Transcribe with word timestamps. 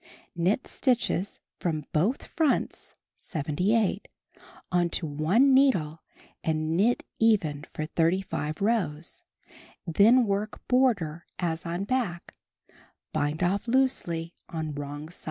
Knit 0.35 0.65
stitches 0.65 1.39
from 1.59 1.85
both 1.93 2.25
fronts 2.25 2.95
(78) 3.17 4.07
on 4.71 4.89
to 4.89 5.05
one 5.05 5.53
needle 5.53 6.01
and 6.43 6.75
knit 6.75 7.03
even 7.19 7.65
for 7.71 7.85
35 7.85 8.61
rows, 8.63 9.21
then 9.85 10.25
work 10.25 10.67
border 10.67 11.27
as 11.37 11.67
on 11.67 11.83
back; 11.83 12.33
bind 13.13 13.43
off 13.43 13.67
loosely 13.67 14.33
on 14.49 14.73
wrong 14.73 15.07
side. 15.09 15.19